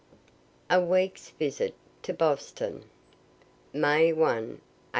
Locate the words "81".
4.45-4.61